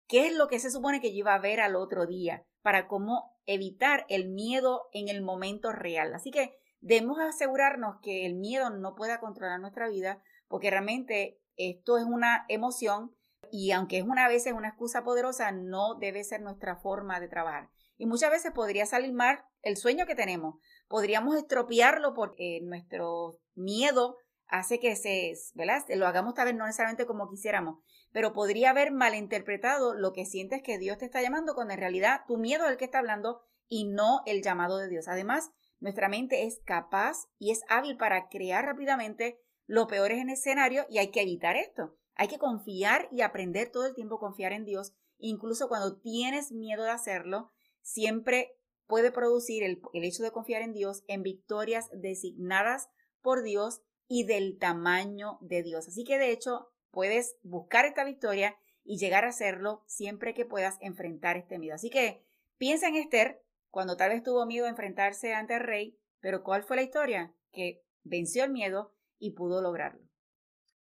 qué 0.08 0.28
es 0.28 0.36
lo 0.36 0.48
que 0.48 0.60
se 0.60 0.72
supone 0.72 1.00
que 1.00 1.12
yo 1.12 1.20
iba 1.20 1.36
a 1.36 1.40
ver 1.40 1.60
al 1.60 1.76
otro 1.76 2.06
día, 2.08 2.44
para 2.62 2.88
cómo 2.88 3.38
evitar 3.46 4.06
el 4.10 4.30
miedo 4.30 4.90
en 4.92 5.08
el 5.08 5.22
momento 5.22 5.72
real. 5.72 6.14
Así 6.14 6.32
que 6.32 6.58
debemos 6.82 7.20
asegurarnos 7.20 7.98
que 8.02 8.26
el 8.26 8.36
miedo 8.36 8.70
no 8.72 8.96
pueda 8.96 9.20
controlar 9.20 9.60
nuestra 9.60 9.88
vida, 9.88 10.22
porque 10.48 10.72
realmente 10.72 11.40
esto 11.56 11.98
es 11.98 12.06
una 12.06 12.46
emoción 12.48 13.16
y 13.52 13.72
aunque 13.72 13.98
es 13.98 14.04
una 14.04 14.28
vez 14.28 14.46
una 14.48 14.70
excusa 14.70 15.04
poderosa, 15.04 15.52
no 15.52 15.96
debe 15.96 16.24
ser 16.24 16.42
nuestra 16.42 16.78
forma 16.78 17.20
de 17.20 17.28
trabajar. 17.28 17.70
Y 17.98 18.06
muchas 18.06 18.32
veces 18.32 18.52
podría 18.52 18.86
salir 18.86 19.14
mal 19.14 19.44
el 19.62 19.76
sueño 19.76 20.06
que 20.06 20.16
tenemos. 20.16 20.56
Podríamos 20.88 21.36
estropearlo 21.36 22.14
porque 22.14 22.62
nuestro 22.64 23.40
miedo 23.56 24.18
hace 24.48 24.80
que 24.80 24.96
se, 24.96 25.34
¿verdad? 25.54 25.84
Lo 25.96 26.08
hagamos 26.08 26.34
tal 26.34 26.46
vez 26.46 26.56
no 26.56 26.66
necesariamente 26.66 27.06
como 27.06 27.30
quisiéramos, 27.30 27.80
pero 28.12 28.34
podría 28.34 28.72
haber 28.72 28.92
malinterpretado 28.92 29.94
lo 29.94 30.14
que 30.14 30.26
sientes 30.26 30.62
que 30.64 30.80
Dios 30.80 30.98
te 30.98 31.06
está 31.06 31.22
llamando 31.22 31.54
cuando 31.54 31.74
en 31.74 31.80
realidad 31.80 32.22
tu 32.28 32.38
miedo 32.38 32.66
es 32.66 32.72
el 32.72 32.78
que 32.78 32.86
está 32.86 33.00
hablando 33.00 33.42
y 33.68 33.88
no 33.88 34.22
el 34.26 34.42
llamado 34.42 34.78
de 34.78 34.88
Dios. 34.88 35.08
Además, 35.08 35.52
nuestra 35.80 36.10
mente 36.10 36.46
es 36.46 36.62
capaz 36.66 37.28
y 37.38 37.52
es 37.52 37.62
hábil 37.70 37.98
para 37.98 38.28
crear 38.30 38.66
rápidamente 38.66 39.40
lo 39.66 39.88
peor 39.88 40.12
en 40.12 40.22
el 40.22 40.30
escenario 40.30 40.86
y 40.90 40.98
hay 40.98 41.12
que 41.12 41.22
evitar 41.22 41.56
esto. 41.56 41.96
Hay 42.20 42.28
que 42.28 42.38
confiar 42.38 43.08
y 43.14 43.22
aprender 43.22 43.72
todo 43.72 43.86
el 43.86 43.96
tiempo 43.96 44.16
a 44.16 44.20
confiar 44.20 44.52
en 44.52 44.66
Dios. 44.66 44.94
Incluso 45.20 45.70
cuando 45.70 46.02
tienes 46.02 46.52
miedo 46.52 46.84
de 46.84 46.90
hacerlo, 46.90 47.50
siempre 47.82 48.58
puede 48.88 49.10
producir 49.10 49.64
el, 49.64 49.80
hecho 49.94 50.24
de 50.24 50.32
confiar 50.32 50.62
en 50.62 50.74
Dios 50.74 51.02
en 51.08 51.24
victorias 51.24 51.90
designadas 51.94 52.90
por 53.22 53.42
Dios 53.42 53.84
y 54.10 54.26
del 54.26 54.58
tamaño 54.58 55.38
de 55.40 55.64
Dios. 55.64 55.88
Así 55.88 56.04
que 56.04 56.18
de 56.18 56.32
hecho 56.34 56.68
puedes 56.92 57.38
buscar 57.42 57.86
esta 57.86 58.04
victoria 58.04 58.58
y 58.84 58.98
llegar 58.98 59.24
a 59.24 59.30
hacerlo 59.30 59.86
siempre 59.88 60.34
que 60.34 60.44
puedas 60.44 60.78
enfrentar 60.82 61.38
este 61.38 61.58
miedo. 61.58 61.76
Así 61.76 61.90
que 61.90 62.26
piensa 62.58 62.90
en 62.90 62.96
Esther 62.96 63.42
cuando 63.70 63.96
tal 63.96 64.10
vez 64.10 64.24
tuvo 64.24 64.46
miedo 64.46 64.66
a 64.66 64.70
enfrentarse 64.70 65.34
ante 65.34 65.54
el 65.54 65.62
rey, 65.62 65.98
pero 66.20 66.44
¿cuál 66.44 66.64
fue 66.64 66.76
la 66.76 66.84
historia? 66.84 67.34
Que 67.54 67.82
venció 68.04 68.44
el 68.44 68.52
miedo 68.52 68.94
y 69.20 69.32
pudo 69.36 69.62
lograrlo. 69.62 70.06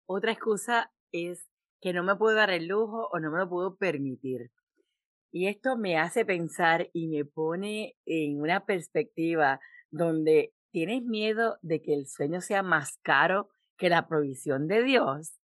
Otra 0.06 0.34
excusa 0.34 0.92
es 1.12 1.48
que 1.82 1.94
no 1.94 2.04
me 2.04 2.16
puedo 2.16 2.36
dar 2.36 2.50
el 2.52 2.68
lujo 2.68 3.08
o 3.12 3.20
no 3.20 3.32
me 3.32 3.40
lo 3.40 3.50
puedo 3.50 3.76
permitir. 3.78 4.52
Y 5.32 5.48
esto 5.48 5.78
me 5.78 5.98
hace 5.98 6.26
pensar 6.26 6.90
y 6.94 7.08
me 7.08 7.24
pone 7.24 7.96
en 8.06 8.42
una 8.42 8.66
perspectiva 8.66 9.60
donde 9.92 10.54
tienes 10.72 11.04
miedo 11.04 11.58
de 11.62 11.82
que 11.82 11.94
el 11.94 12.08
sueño 12.08 12.42
sea 12.42 12.64
más 12.64 12.98
caro 13.02 13.50
que 13.78 13.90
la 13.90 14.08
provisión 14.08 14.68
de 14.68 14.84
Dios. 14.84 15.40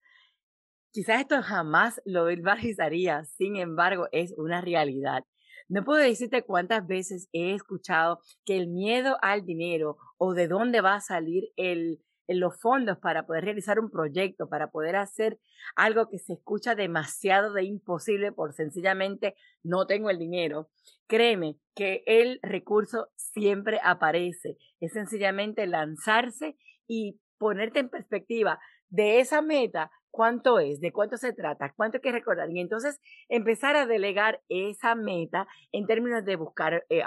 Quizás 0.91 1.21
esto 1.21 1.41
jamás 1.41 2.01
lo 2.05 2.25
verbalizaría, 2.25 3.25
sin 3.25 3.57
embargo, 3.57 4.07
es 4.11 4.33
una 4.37 4.61
realidad. 4.61 5.23
No 5.67 5.83
puedo 5.83 5.99
decirte 5.99 6.43
cuántas 6.43 6.85
veces 6.85 7.27
he 7.33 7.53
escuchado 7.53 8.19
que 8.45 8.55
el 8.55 8.67
miedo 8.67 9.17
al 9.21 9.45
dinero 9.45 9.97
o 10.17 10.33
de 10.33 10.47
dónde 10.47 10.81
va 10.81 10.95
a 10.95 11.01
salir 11.01 11.49
el, 11.57 12.04
los 12.27 12.59
fondos 12.59 12.97
para 12.97 13.25
poder 13.25 13.45
realizar 13.45 13.79
un 13.79 13.89
proyecto, 13.89 14.49
para 14.49 14.71
poder 14.71 14.95
hacer 14.95 15.39
algo 15.75 16.09
que 16.09 16.19
se 16.19 16.33
escucha 16.33 16.75
demasiado 16.75 17.53
de 17.53 17.63
imposible 17.63 18.31
por 18.31 18.53
sencillamente 18.53 19.35
no 19.63 19.85
tengo 19.85 20.09
el 20.09 20.19
dinero. 20.19 20.69
Créeme 21.07 21.57
que 21.75 22.03
el 22.05 22.39
recurso 22.41 23.09
siempre 23.15 23.79
aparece. 23.83 24.57
Es 24.79 24.93
sencillamente 24.93 25.67
lanzarse 25.67 26.57
y 26.87 27.19
ponerte 27.37 27.79
en 27.79 27.89
perspectiva 27.89 28.59
de 28.89 29.19
esa 29.19 29.41
meta 29.41 29.91
cuánto 30.15 30.59
es, 30.59 30.79
de 30.79 30.93
cuánto 30.93 31.17
se 31.17 31.33
trata, 31.33 31.73
cuánto 31.75 31.97
hay 31.97 32.01
que 32.01 32.11
recordar. 32.11 32.49
Y 32.49 32.61
entonces 32.61 33.01
empezar 33.27 33.75
a 33.75 33.85
delegar 33.85 34.41
esa 34.47 34.95
meta 34.95 35.45
en 35.73 35.85
términos 35.87 36.23
de 36.23 36.37
buscar 36.37 36.85
eh, 36.89 37.03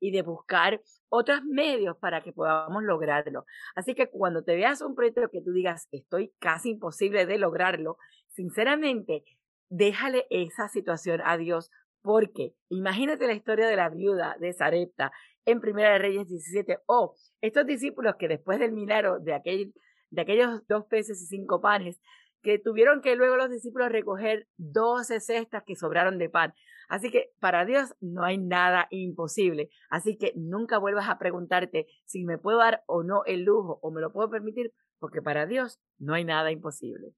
y 0.00 0.10
de 0.10 0.22
buscar 0.22 0.80
otros 1.14 1.44
medios 1.44 1.98
para 1.98 2.22
que 2.22 2.32
podamos 2.32 2.82
lograrlo. 2.82 3.44
Así 3.74 3.94
que 3.94 4.08
cuando 4.08 4.42
te 4.42 4.56
veas 4.56 4.80
un 4.80 4.94
proyecto 4.94 5.28
que 5.30 5.42
tú 5.42 5.52
digas, 5.52 5.86
estoy 5.92 6.32
casi 6.38 6.70
imposible 6.70 7.26
de 7.26 7.36
lograrlo, 7.36 7.98
sinceramente, 8.28 9.22
déjale 9.68 10.26
esa 10.30 10.68
situación 10.68 11.20
a 11.22 11.36
Dios. 11.36 11.70
Porque 12.00 12.54
imagínate 12.70 13.26
la 13.26 13.34
historia 13.34 13.68
de 13.68 13.76
la 13.76 13.90
viuda 13.90 14.36
de 14.40 14.54
Sarepta 14.54 15.12
en 15.44 15.60
Primera 15.60 15.92
de 15.92 15.98
Reyes 15.98 16.28
17 16.28 16.78
o 16.86 17.14
estos 17.42 17.66
discípulos 17.66 18.16
que 18.18 18.26
después 18.26 18.58
del 18.58 18.72
milagro 18.72 19.20
de 19.20 19.34
aquel 19.34 19.74
de 20.10 20.22
aquellos 20.22 20.66
dos 20.66 20.84
peces 20.86 21.22
y 21.22 21.26
cinco 21.26 21.60
panes, 21.60 22.00
que 22.42 22.58
tuvieron 22.58 23.00
que 23.00 23.16
luego 23.16 23.36
los 23.36 23.50
discípulos 23.50 23.90
recoger 23.90 24.48
doce 24.56 25.20
cestas 25.20 25.62
que 25.64 25.76
sobraron 25.76 26.18
de 26.18 26.28
pan. 26.28 26.54
Así 26.88 27.10
que 27.10 27.32
para 27.40 27.64
Dios 27.64 27.94
no 28.00 28.24
hay 28.24 28.38
nada 28.38 28.88
imposible. 28.90 29.70
Así 29.88 30.18
que 30.18 30.32
nunca 30.36 30.78
vuelvas 30.78 31.08
a 31.08 31.18
preguntarte 31.18 31.86
si 32.04 32.24
me 32.24 32.38
puedo 32.38 32.58
dar 32.58 32.82
o 32.86 33.02
no 33.02 33.24
el 33.24 33.44
lujo 33.44 33.78
o 33.80 33.90
me 33.90 34.00
lo 34.00 34.12
puedo 34.12 34.28
permitir, 34.28 34.74
porque 34.98 35.22
para 35.22 35.46
Dios 35.46 35.80
no 35.98 36.14
hay 36.14 36.24
nada 36.24 36.50
imposible. 36.50 37.14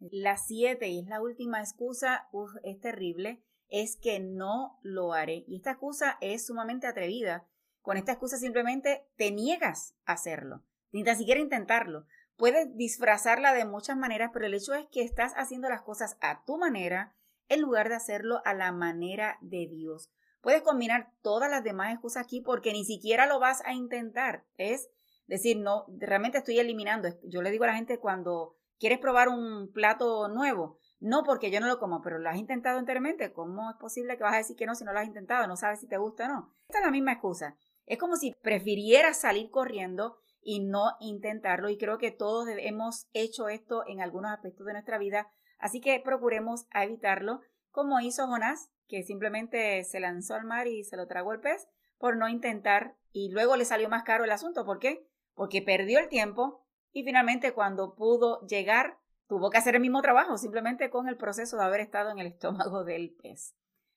La 0.00 0.36
siete, 0.36 0.88
y 0.88 1.00
es 1.00 1.06
la 1.08 1.20
última 1.20 1.60
excusa, 1.60 2.28
es 2.62 2.80
terrible, 2.80 3.42
es 3.68 3.98
que 4.00 4.20
no 4.20 4.78
lo 4.82 5.12
haré. 5.12 5.44
Y 5.48 5.56
esta 5.56 5.72
excusa 5.72 6.18
es 6.20 6.46
sumamente 6.46 6.86
atrevida. 6.86 7.48
Con 7.80 7.96
esta 7.96 8.12
excusa 8.12 8.36
simplemente 8.36 9.06
te 9.16 9.30
niegas 9.30 9.96
a 10.04 10.12
hacerlo, 10.12 10.62
ni 10.92 11.02
tan 11.02 11.16
siquiera 11.16 11.40
intentarlo. 11.40 12.04
Puedes 12.38 12.76
disfrazarla 12.76 13.52
de 13.52 13.64
muchas 13.64 13.96
maneras, 13.96 14.30
pero 14.32 14.46
el 14.46 14.54
hecho 14.54 14.72
es 14.72 14.86
que 14.92 15.02
estás 15.02 15.32
haciendo 15.36 15.68
las 15.68 15.82
cosas 15.82 16.16
a 16.20 16.44
tu 16.44 16.56
manera 16.56 17.12
en 17.48 17.60
lugar 17.60 17.88
de 17.88 17.96
hacerlo 17.96 18.40
a 18.44 18.54
la 18.54 18.70
manera 18.70 19.38
de 19.40 19.66
Dios. 19.66 20.12
Puedes 20.40 20.62
combinar 20.62 21.10
todas 21.20 21.50
las 21.50 21.64
demás 21.64 21.92
excusas 21.92 22.22
aquí 22.22 22.40
porque 22.40 22.72
ni 22.72 22.84
siquiera 22.84 23.26
lo 23.26 23.40
vas 23.40 23.60
a 23.64 23.72
intentar. 23.72 24.46
Es 24.56 24.88
decir, 25.26 25.58
no, 25.58 25.86
realmente 25.88 26.38
estoy 26.38 26.60
eliminando. 26.60 27.08
Yo 27.24 27.42
le 27.42 27.50
digo 27.50 27.64
a 27.64 27.68
la 27.68 27.74
gente 27.74 27.98
cuando 27.98 28.54
quieres 28.78 29.00
probar 29.00 29.28
un 29.28 29.72
plato 29.72 30.28
nuevo, 30.28 30.78
no 31.00 31.24
porque 31.24 31.50
yo 31.50 31.58
no 31.58 31.66
lo 31.66 31.80
como, 31.80 32.02
pero 32.02 32.20
lo 32.20 32.30
has 32.30 32.38
intentado 32.38 32.78
anteriormente. 32.78 33.32
¿Cómo 33.32 33.68
es 33.68 33.76
posible 33.78 34.16
que 34.16 34.22
vas 34.22 34.34
a 34.34 34.38
decir 34.38 34.54
que 34.54 34.66
no 34.66 34.76
si 34.76 34.84
no 34.84 34.92
lo 34.92 35.00
has 35.00 35.08
intentado? 35.08 35.48
No 35.48 35.56
sabes 35.56 35.80
si 35.80 35.88
te 35.88 35.98
gusta 35.98 36.26
o 36.26 36.28
no. 36.28 36.54
Esta 36.68 36.78
es 36.78 36.84
la 36.84 36.92
misma 36.92 37.14
excusa. 37.14 37.56
Es 37.84 37.98
como 37.98 38.14
si 38.14 38.32
prefirieras 38.42 39.20
salir 39.20 39.50
corriendo 39.50 40.18
y 40.42 40.60
no 40.60 40.96
intentarlo. 41.00 41.68
Y 41.68 41.78
creo 41.78 41.98
que 41.98 42.10
todos 42.10 42.48
hemos 42.48 43.08
hecho 43.12 43.48
esto 43.48 43.84
en 43.86 44.00
algunos 44.00 44.30
aspectos 44.30 44.66
de 44.66 44.72
nuestra 44.72 44.98
vida, 44.98 45.30
así 45.58 45.80
que 45.80 46.00
procuremos 46.00 46.66
evitarlo, 46.74 47.40
como 47.70 48.00
hizo 48.00 48.26
Jonás, 48.26 48.70
que 48.88 49.02
simplemente 49.02 49.84
se 49.84 50.00
lanzó 50.00 50.34
al 50.34 50.44
mar 50.44 50.66
y 50.66 50.84
se 50.84 50.96
lo 50.96 51.06
tragó 51.06 51.32
el 51.32 51.40
pez 51.40 51.68
por 51.98 52.16
no 52.16 52.28
intentar 52.28 52.96
y 53.12 53.30
luego 53.30 53.56
le 53.56 53.64
salió 53.64 53.88
más 53.88 54.04
caro 54.04 54.24
el 54.24 54.30
asunto. 54.30 54.64
¿Por 54.64 54.78
qué? 54.78 55.06
Porque 55.34 55.62
perdió 55.62 55.98
el 55.98 56.08
tiempo 56.08 56.64
y 56.92 57.04
finalmente 57.04 57.52
cuando 57.52 57.94
pudo 57.94 58.40
llegar 58.46 58.98
tuvo 59.26 59.50
que 59.50 59.58
hacer 59.58 59.74
el 59.74 59.82
mismo 59.82 60.00
trabajo 60.00 60.38
simplemente 60.38 60.90
con 60.90 61.08
el 61.08 61.16
proceso 61.16 61.56
de 61.58 61.64
haber 61.64 61.80
estado 61.80 62.10
en 62.10 62.18
el 62.18 62.26
estómago 62.26 62.84
del 62.84 63.14
pez. 63.22 63.54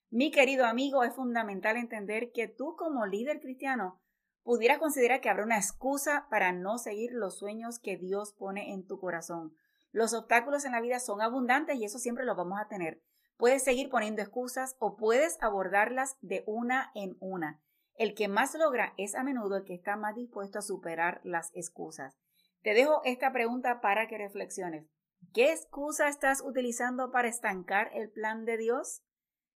Mi 0.09 0.29
querido 0.29 0.65
amigo, 0.65 1.05
es 1.05 1.15
fundamental 1.15 1.77
entender 1.77 2.31
que 2.33 2.49
tú 2.49 2.75
como 2.75 3.05
líder 3.05 3.39
cristiano 3.39 4.00
pudieras 4.43 4.79
considerar 4.79 5.21
que 5.21 5.29
habrá 5.29 5.43
una 5.43 5.57
excusa 5.57 6.27
para 6.29 6.51
no 6.51 6.77
seguir 6.77 7.11
los 7.11 7.37
sueños 7.37 7.79
que 7.79 7.97
Dios 7.97 8.33
pone 8.33 8.73
en 8.73 8.85
tu 8.85 8.99
corazón. 8.99 9.55
Los 9.91 10.13
obstáculos 10.13 10.65
en 10.65 10.71
la 10.71 10.81
vida 10.81 10.99
son 10.99 11.21
abundantes 11.21 11.75
y 11.77 11.85
eso 11.85 11.99
siempre 11.99 12.25
lo 12.25 12.35
vamos 12.35 12.59
a 12.59 12.67
tener. 12.67 13.01
Puedes 13.37 13.63
seguir 13.63 13.89
poniendo 13.89 14.21
excusas 14.21 14.75
o 14.79 14.95
puedes 14.95 15.37
abordarlas 15.41 16.17
de 16.21 16.43
una 16.45 16.91
en 16.95 17.17
una. 17.19 17.61
El 17.95 18.13
que 18.13 18.27
más 18.27 18.55
logra 18.55 18.93
es 18.97 19.15
a 19.15 19.23
menudo 19.23 19.57
el 19.57 19.63
que 19.63 19.73
está 19.73 19.95
más 19.95 20.15
dispuesto 20.15 20.59
a 20.59 20.61
superar 20.61 21.21
las 21.23 21.51
excusas. 21.53 22.17
Te 22.61 22.73
dejo 22.73 23.01
esta 23.03 23.33
pregunta 23.33 23.81
para 23.81 24.07
que 24.07 24.17
reflexiones. 24.17 24.87
¿Qué 25.33 25.51
excusa 25.51 26.07
estás 26.07 26.41
utilizando 26.41 27.11
para 27.11 27.27
estancar 27.27 27.89
el 27.93 28.11
plan 28.11 28.45
de 28.45 28.57
Dios? 28.57 29.03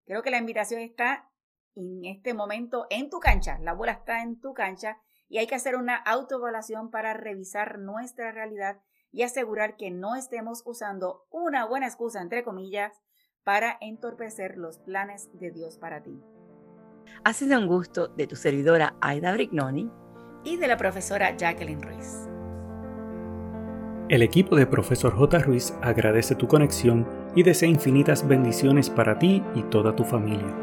Creo 0.05 0.23
que 0.23 0.31
la 0.31 0.37
invitación 0.37 0.81
está 0.81 1.31
en 1.75 2.05
este 2.05 2.33
momento 2.33 2.87
en 2.89 3.09
tu 3.09 3.19
cancha. 3.19 3.59
La 3.59 3.73
bola 3.73 3.93
está 3.93 4.21
en 4.21 4.39
tu 4.39 4.53
cancha 4.53 4.97
y 5.29 5.37
hay 5.37 5.47
que 5.47 5.55
hacer 5.55 5.75
una 5.75 5.95
autoevaluación 5.95 6.91
para 6.91 7.13
revisar 7.13 7.79
nuestra 7.79 8.31
realidad 8.31 8.81
y 9.11 9.23
asegurar 9.23 9.77
que 9.77 9.91
no 9.91 10.15
estemos 10.15 10.63
usando 10.65 11.25
una 11.29 11.65
buena 11.65 11.87
excusa, 11.87 12.21
entre 12.21 12.43
comillas, 12.43 13.01
para 13.43 13.77
entorpecer 13.81 14.57
los 14.57 14.79
planes 14.79 15.29
de 15.33 15.51
Dios 15.51 15.77
para 15.77 16.01
ti. 16.01 16.19
Ha 17.23 17.33
sido 17.33 17.59
un 17.59 17.67
gusto 17.67 18.07
de 18.07 18.27
tu 18.27 18.35
servidora 18.35 18.95
Aida 19.01 19.31
Brignoni 19.33 19.91
y 20.43 20.57
de 20.57 20.67
la 20.67 20.77
profesora 20.77 21.35
Jacqueline 21.35 21.81
Ruiz. 21.81 22.27
El 24.09 24.21
equipo 24.21 24.55
de 24.55 24.67
Profesor 24.67 25.15
J. 25.15 25.39
Ruiz 25.39 25.73
agradece 25.81 26.35
tu 26.35 26.47
conexión 26.47 27.07
y 27.35 27.43
desea 27.43 27.69
infinitas 27.69 28.27
bendiciones 28.27 28.89
para 28.89 29.17
ti 29.17 29.41
y 29.55 29.63
toda 29.63 29.95
tu 29.95 30.03
familia. 30.03 30.62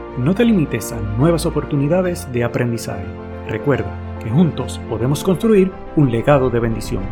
no 0.17 0.35
te 0.35 0.45
limites 0.45 0.91
a 0.91 0.99
nuevas 0.99 1.45
oportunidades 1.45 2.31
de 2.31 2.43
aprendizaje. 2.43 3.05
Recuerda 3.47 3.91
que 4.21 4.29
juntos 4.29 4.79
podemos 4.89 5.23
construir 5.23 5.71
un 5.95 6.11
legado 6.11 6.49
de 6.49 6.59
bendición. 6.59 7.03